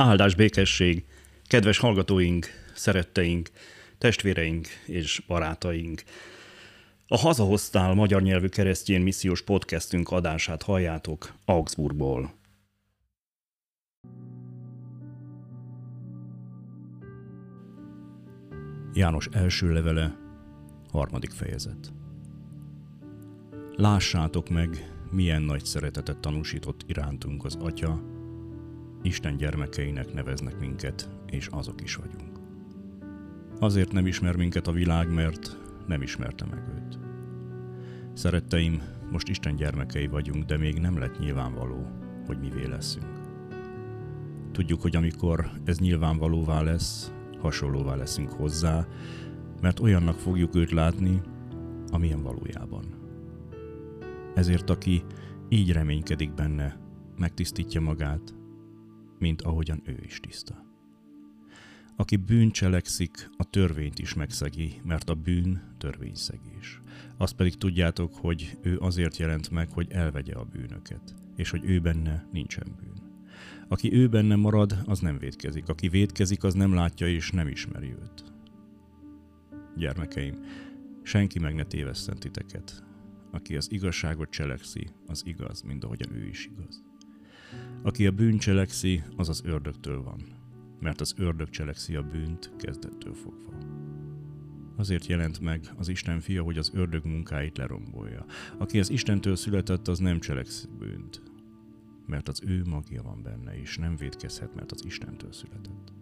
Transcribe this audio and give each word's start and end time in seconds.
Áldás 0.00 0.34
békesség, 0.34 1.04
kedves 1.46 1.78
hallgatóink, 1.78 2.46
szeretteink, 2.74 3.50
testvéreink 3.98 4.66
és 4.86 5.22
barátaink. 5.26 6.02
A 7.06 7.16
Hazahoztál 7.16 7.94
magyar 7.94 8.22
nyelvű 8.22 8.46
keresztjén 8.46 9.00
missziós 9.00 9.42
podcastünk 9.42 10.10
adását 10.10 10.62
halljátok 10.62 11.34
Augsburgból. 11.44 12.34
János 18.94 19.28
első 19.32 19.72
levele, 19.72 20.16
harmadik 20.90 21.30
fejezet. 21.30 21.92
Lássátok 23.76 24.48
meg, 24.48 24.92
milyen 25.10 25.42
nagy 25.42 25.64
szeretetet 25.64 26.18
tanúsított 26.18 26.84
irántunk 26.86 27.44
az 27.44 27.54
Atya, 27.54 28.16
Isten 29.02 29.36
gyermekeinek 29.36 30.12
neveznek 30.12 30.58
minket, 30.58 31.08
és 31.26 31.46
azok 31.46 31.80
is 31.82 31.94
vagyunk. 31.94 32.38
Azért 33.60 33.92
nem 33.92 34.06
ismer 34.06 34.36
minket 34.36 34.66
a 34.66 34.72
világ, 34.72 35.12
mert 35.12 35.56
nem 35.86 36.02
ismerte 36.02 36.44
meg 36.50 36.62
őt. 36.76 36.98
Szeretteim, 38.12 38.82
most 39.10 39.28
Isten 39.28 39.56
gyermekei 39.56 40.06
vagyunk, 40.06 40.44
de 40.44 40.56
még 40.56 40.78
nem 40.78 40.98
lett 40.98 41.18
nyilvánvaló, 41.18 41.86
hogy 42.26 42.38
mivé 42.38 42.66
leszünk. 42.66 43.20
Tudjuk, 44.52 44.80
hogy 44.80 44.96
amikor 44.96 45.50
ez 45.64 45.78
nyilvánvalóvá 45.78 46.62
lesz, 46.62 47.12
hasonlóvá 47.38 47.94
leszünk 47.94 48.32
hozzá, 48.32 48.86
mert 49.60 49.80
olyannak 49.80 50.18
fogjuk 50.18 50.54
őt 50.54 50.70
látni, 50.70 51.20
amilyen 51.90 52.22
valójában. 52.22 52.84
Ezért 54.34 54.70
aki 54.70 55.04
így 55.48 55.72
reménykedik 55.72 56.34
benne, 56.34 56.78
megtisztítja 57.18 57.80
magát, 57.80 58.37
mint 59.18 59.42
ahogyan 59.42 59.82
ő 59.84 59.98
is 60.04 60.20
tiszta. 60.20 60.66
Aki 61.96 62.16
bűn 62.16 62.50
cselekszik, 62.50 63.30
a 63.36 63.44
törvényt 63.44 63.98
is 63.98 64.14
megszegi, 64.14 64.80
mert 64.84 65.10
a 65.10 65.14
bűn 65.14 65.74
törvényszegés. 65.78 66.80
Azt 67.16 67.34
pedig 67.34 67.54
tudjátok, 67.54 68.14
hogy 68.14 68.58
ő 68.62 68.78
azért 68.78 69.16
jelent 69.16 69.50
meg, 69.50 69.70
hogy 69.70 69.86
elvegye 69.90 70.34
a 70.34 70.44
bűnöket, 70.44 71.14
és 71.36 71.50
hogy 71.50 71.64
ő 71.64 71.80
benne 71.80 72.28
nincsen 72.32 72.74
bűn. 72.76 72.98
Aki 73.68 73.92
ő 73.92 74.08
benne 74.08 74.36
marad, 74.36 74.78
az 74.84 74.98
nem 74.98 75.18
védkezik. 75.18 75.68
Aki 75.68 75.88
védkezik, 75.88 76.42
az 76.42 76.54
nem 76.54 76.74
látja 76.74 77.08
és 77.08 77.30
nem 77.30 77.48
ismeri 77.48 77.90
őt. 77.90 78.24
Gyermekeim, 79.76 80.34
senki 81.02 81.38
meg 81.38 81.54
ne 81.54 81.64
tévesszen 81.64 82.16
titeket. 82.18 82.84
Aki 83.30 83.56
az 83.56 83.72
igazságot 83.72 84.30
cselekszi, 84.30 84.88
az 85.06 85.22
igaz, 85.26 85.62
mind 85.62 85.84
ahogyan 85.84 86.14
ő 86.14 86.26
is 86.26 86.46
igaz. 86.46 86.87
Aki 87.82 88.06
a 88.06 88.10
bűn 88.10 88.38
cselekszi, 88.38 89.02
az 89.16 89.28
az 89.28 89.42
ördögtől 89.44 90.02
van, 90.02 90.20
mert 90.80 91.00
az 91.00 91.14
ördög 91.16 91.50
cselekszi 91.50 91.94
a 91.94 92.02
bűnt 92.02 92.52
kezdettől 92.56 93.14
fogva. 93.14 93.52
Azért 94.76 95.06
jelent 95.06 95.40
meg 95.40 95.60
az 95.76 95.88
Isten 95.88 96.20
fia, 96.20 96.42
hogy 96.42 96.58
az 96.58 96.70
ördög 96.74 97.04
munkáit 97.04 97.56
lerombolja. 97.56 98.24
Aki 98.58 98.78
az 98.78 98.90
Istentől 98.90 99.36
született, 99.36 99.88
az 99.88 99.98
nem 99.98 100.20
cselekszik 100.20 100.70
bűnt, 100.70 101.22
mert 102.06 102.28
az 102.28 102.42
ő 102.46 102.62
magja 102.64 103.02
van 103.02 103.22
benne, 103.22 103.60
és 103.60 103.76
nem 103.76 103.96
védkezhet, 103.96 104.54
mert 104.54 104.72
az 104.72 104.84
Istentől 104.84 105.32
született. 105.32 105.92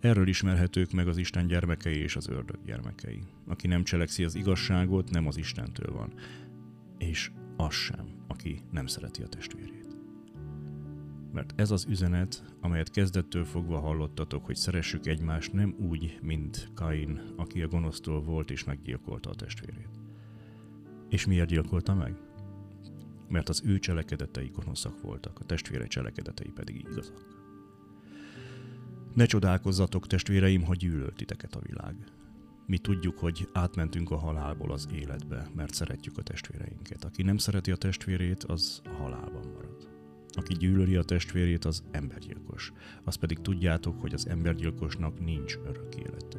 Erről 0.00 0.28
ismerhetők 0.28 0.92
meg 0.92 1.08
az 1.08 1.16
Isten 1.16 1.46
gyermekei 1.46 1.98
és 1.98 2.16
az 2.16 2.28
ördög 2.28 2.64
gyermekei. 2.64 3.22
Aki 3.46 3.66
nem 3.66 3.84
cselekszi 3.84 4.24
az 4.24 4.34
igazságot, 4.34 5.10
nem 5.10 5.26
az 5.26 5.36
Istentől 5.36 5.92
van, 5.92 6.12
és 6.98 7.30
az 7.56 7.74
sem, 7.74 8.06
aki 8.26 8.60
nem 8.70 8.86
szereti 8.86 9.22
a 9.22 9.28
testvérét. 9.28 9.91
Mert 11.32 11.52
ez 11.56 11.70
az 11.70 11.86
üzenet, 11.88 12.56
amelyet 12.60 12.90
kezdettől 12.90 13.44
fogva 13.44 13.78
hallottatok, 13.78 14.44
hogy 14.44 14.56
szeressük 14.56 15.06
egymást 15.06 15.52
nem 15.52 15.74
úgy, 15.78 16.18
mint 16.22 16.70
Kain, 16.74 17.20
aki 17.36 17.62
a 17.62 17.68
gonosztól 17.68 18.22
volt 18.22 18.50
és 18.50 18.64
meggyilkolta 18.64 19.30
a 19.30 19.34
testvérét. 19.34 20.00
És 21.08 21.26
miért 21.26 21.48
gyilkolta 21.48 21.94
meg? 21.94 22.16
Mert 23.28 23.48
az 23.48 23.62
ő 23.64 23.78
cselekedetei 23.78 24.50
gonoszak 24.54 25.02
voltak, 25.02 25.38
a 25.38 25.44
testvére 25.44 25.86
cselekedetei 25.86 26.50
pedig 26.50 26.76
igazak. 26.90 27.40
Ne 29.14 29.24
csodálkozzatok, 29.24 30.06
testvéreim, 30.06 30.62
hogy 30.62 30.76
gyűlölt 30.76 31.14
titeket 31.14 31.54
a 31.54 31.60
világ. 31.60 31.94
Mi 32.66 32.78
tudjuk, 32.78 33.18
hogy 33.18 33.48
átmentünk 33.52 34.10
a 34.10 34.16
halálból 34.16 34.72
az 34.72 34.88
életbe, 34.92 35.50
mert 35.54 35.74
szeretjük 35.74 36.18
a 36.18 36.22
testvéreinket. 36.22 37.04
Aki 37.04 37.22
nem 37.22 37.36
szereti 37.36 37.70
a 37.70 37.76
testvérét, 37.76 38.44
az 38.44 38.80
a 38.84 38.88
halálban 38.88 39.46
marad. 39.54 39.91
Aki 40.32 40.54
gyűlöli 40.54 40.96
a 40.96 41.02
testvérét, 41.02 41.64
az 41.64 41.84
embergyilkos. 41.90 42.72
Azt 43.04 43.18
pedig 43.18 43.38
tudjátok, 43.38 44.00
hogy 44.00 44.14
az 44.14 44.28
embergyilkosnak 44.28 45.24
nincs 45.24 45.56
örök 45.66 45.94
élete. 45.94 46.38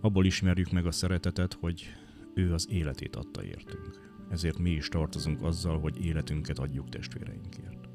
Abból 0.00 0.24
ismerjük 0.24 0.70
meg 0.70 0.86
a 0.86 0.92
szeretetet, 0.92 1.52
hogy 1.52 1.86
ő 2.34 2.52
az 2.52 2.68
életét 2.70 3.16
adta 3.16 3.44
értünk. 3.44 4.12
Ezért 4.30 4.58
mi 4.58 4.70
is 4.70 4.88
tartozunk 4.88 5.42
azzal, 5.42 5.80
hogy 5.80 6.04
életünket 6.04 6.58
adjuk 6.58 6.88
testvéreinkért. 6.88 7.88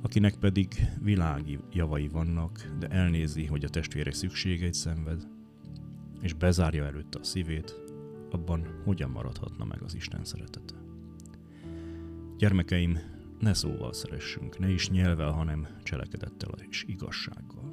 Akinek 0.00 0.34
pedig 0.34 0.68
világi 1.02 1.58
javai 1.72 2.08
vannak, 2.08 2.70
de 2.78 2.88
elnézi, 2.88 3.46
hogy 3.46 3.64
a 3.64 3.68
testvére 3.68 4.12
szükségeit 4.12 4.74
szenved, 4.74 5.26
és 6.20 6.32
bezárja 6.32 6.84
előtte 6.84 7.18
a 7.18 7.24
szívét, 7.24 7.74
abban 8.30 8.80
hogyan 8.84 9.10
maradhatna 9.10 9.64
meg 9.64 9.82
az 9.82 9.94
Isten 9.94 10.24
szeretete? 10.24 10.74
Gyermekeim, 12.38 12.98
ne 13.40 13.54
szóval 13.54 13.92
szeressünk, 13.92 14.58
ne 14.58 14.70
is 14.70 14.90
nyelvel, 14.90 15.30
hanem 15.30 15.66
cselekedettel 15.82 16.54
és 16.68 16.84
igazsággal. 16.86 17.70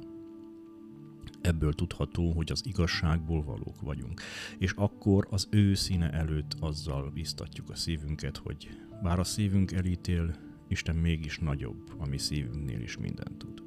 Ebből 1.40 1.72
tudható, 1.72 2.32
hogy 2.32 2.52
az 2.52 2.66
igazságból 2.66 3.42
valók 3.42 3.80
vagyunk, 3.80 4.20
és 4.58 4.72
akkor 4.72 5.26
az 5.30 5.48
ő 5.50 5.74
színe 5.74 6.10
előtt 6.10 6.56
azzal 6.60 7.10
biztatjuk 7.10 7.70
a 7.70 7.74
szívünket, 7.74 8.36
hogy 8.36 8.68
bár 9.02 9.18
a 9.18 9.24
szívünk 9.24 9.72
elítél, 9.72 10.34
Isten 10.68 10.96
mégis 10.96 11.38
nagyobb, 11.38 11.92
ami 11.98 12.18
szívünknél 12.18 12.80
is 12.80 12.96
mindent 12.96 13.38
tud. 13.38 13.62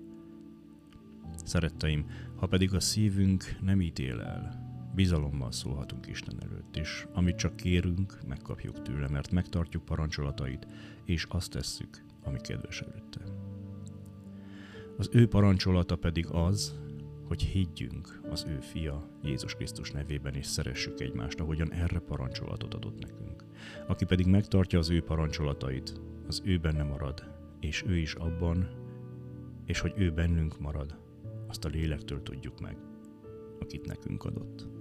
Szeretteim, 1.43 2.05
ha 2.35 2.47
pedig 2.47 2.73
a 2.73 2.79
szívünk 2.79 3.43
nem 3.61 3.81
ítél 3.81 4.19
el, 4.19 4.70
bizalommal 4.93 5.51
szólhatunk 5.51 6.07
Isten 6.07 6.41
előtt, 6.41 6.75
és 6.75 7.07
amit 7.13 7.35
csak 7.35 7.55
kérünk, 7.55 8.17
megkapjuk 8.27 8.81
tőle, 8.81 9.07
mert 9.09 9.31
megtartjuk 9.31 9.85
parancsolatait, 9.85 10.67
és 11.05 11.25
azt 11.29 11.51
tesszük, 11.51 12.03
ami 12.23 12.37
kedves 12.41 12.81
előtte. 12.81 13.21
Az 14.97 15.09
ő 15.11 15.27
parancsolata 15.27 15.95
pedig 15.95 16.27
az, 16.27 16.79
hogy 17.27 17.43
higgyünk 17.43 18.21
az 18.29 18.45
ő 18.49 18.59
fia 18.59 19.09
Jézus 19.23 19.55
Krisztus 19.55 19.91
nevében, 19.91 20.33
és 20.33 20.45
szeressük 20.45 20.99
egymást, 20.99 21.39
ahogyan 21.39 21.73
erre 21.73 21.99
parancsolatot 21.99 22.73
adott 22.73 22.99
nekünk. 22.99 23.45
Aki 23.87 24.05
pedig 24.05 24.25
megtartja 24.25 24.79
az 24.79 24.89
ő 24.89 25.01
parancsolatait, 25.01 26.01
az 26.27 26.41
ő 26.45 26.57
benne 26.57 26.83
marad, 26.83 27.23
és 27.59 27.83
ő 27.87 27.97
is 27.97 28.13
abban, 28.13 28.69
és 29.65 29.79
hogy 29.79 29.93
ő 29.95 30.11
bennünk 30.11 30.59
marad, 30.59 30.99
azt 31.47 31.65
a 31.65 31.69
lélektől 31.69 32.23
tudjuk 32.23 32.59
meg, 32.59 32.77
akit 33.59 33.85
nekünk 33.85 34.23
adott. 34.23 34.80